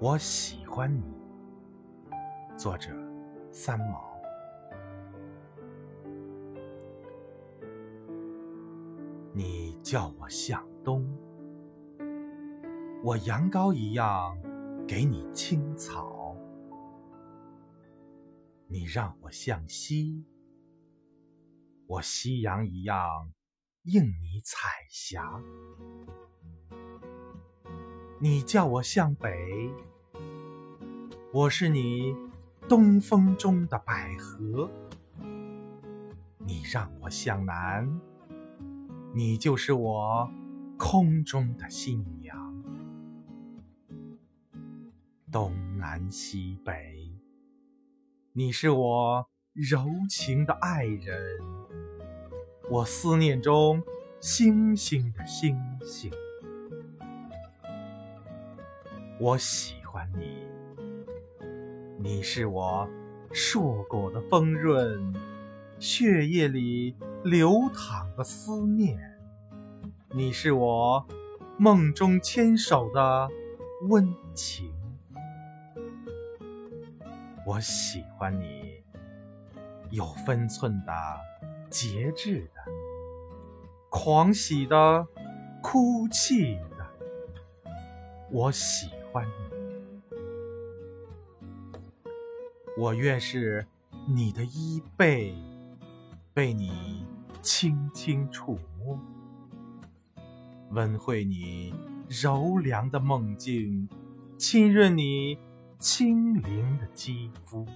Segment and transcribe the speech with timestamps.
[0.00, 1.02] 我喜欢你。
[2.56, 2.92] 作者：
[3.50, 4.16] 三毛。
[9.34, 11.04] 你叫我向东，
[13.02, 14.40] 我羊羔一样
[14.86, 16.36] 给你青草；
[18.68, 20.24] 你让我向西，
[21.88, 23.32] 我夕阳一样
[23.82, 25.42] 映你彩霞。
[28.20, 29.70] 你叫我向北，
[31.32, 32.16] 我是你
[32.68, 34.68] 东风中的百合；
[36.38, 38.00] 你让我向南，
[39.14, 40.28] 你就是我
[40.76, 42.36] 空中的新娘。
[45.30, 47.12] 东南西北，
[48.32, 51.38] 你是我柔情的爱人，
[52.68, 53.80] 我思念中
[54.20, 56.10] 星星的星星。
[59.20, 60.46] 我喜欢你，
[61.98, 62.88] 你是我
[63.32, 65.12] 硕果的丰润，
[65.80, 66.94] 血液里
[67.24, 68.96] 流淌的思念。
[70.14, 71.04] 你是我
[71.56, 73.28] 梦中牵手的
[73.88, 74.72] 温情。
[77.44, 78.84] 我喜欢你，
[79.90, 80.92] 有分寸的、
[81.68, 82.72] 节制的、
[83.90, 85.08] 狂喜的、
[85.60, 86.86] 哭泣的。
[88.30, 88.90] 我喜。
[89.18, 89.28] 欢，
[92.76, 93.66] 我愿是
[94.06, 95.34] 你的衣被，
[96.32, 97.04] 被你
[97.42, 98.96] 轻轻触摸，
[100.70, 101.74] 温会你
[102.08, 103.88] 柔凉的梦境，
[104.36, 105.36] 浸润你
[105.80, 107.66] 轻灵的肌肤。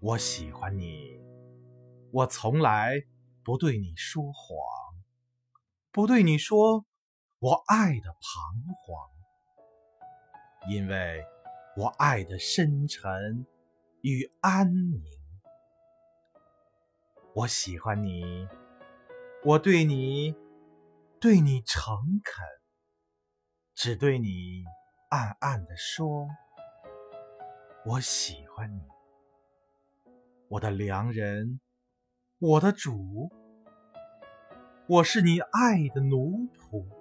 [0.00, 1.20] 我喜欢你，
[2.10, 3.04] 我从来
[3.42, 4.56] 不对你说谎，
[5.92, 6.86] 不对你说。
[7.42, 9.08] 我爱的彷徨，
[10.68, 11.24] 因为
[11.74, 13.46] 我爱的深沉
[14.02, 15.02] 与安宁。
[17.34, 18.46] 我喜欢你，
[19.42, 20.34] 我对你，
[21.18, 22.44] 对你诚恳，
[23.74, 24.62] 只对你
[25.08, 26.28] 暗暗的说，
[27.86, 28.82] 我喜欢你，
[30.48, 31.58] 我的良人，
[32.38, 33.30] 我的主，
[34.86, 36.99] 我是你爱的奴仆。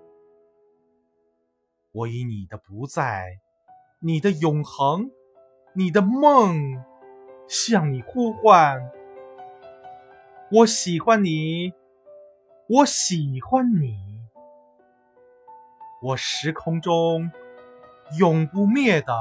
[1.91, 3.39] 我以你的不在，
[3.99, 5.09] 你的永恒，
[5.73, 6.83] 你的梦，
[7.47, 8.91] 向你呼唤。
[10.51, 11.73] 我喜欢你，
[12.67, 13.97] 我喜欢你，
[16.03, 17.31] 我时空中
[18.19, 19.17] 永不灭的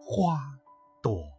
[0.00, 0.38] 花
[1.00, 1.33] 朵。